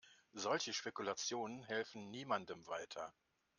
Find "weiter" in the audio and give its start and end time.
2.65-3.13